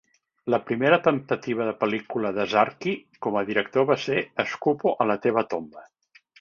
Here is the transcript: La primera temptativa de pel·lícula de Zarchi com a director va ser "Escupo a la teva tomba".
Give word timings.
La 0.51 0.59
primera 0.69 0.97
temptativa 1.07 1.67
de 1.67 1.75
pel·lícula 1.83 2.33
de 2.39 2.47
Zarchi 2.55 2.95
com 3.27 3.37
a 3.37 3.45
director 3.53 3.87
va 3.93 4.01
ser 4.09 4.27
"Escupo 4.47 4.99
a 5.07 5.11
la 5.15 5.23
teva 5.29 5.49
tomba". 5.57 5.89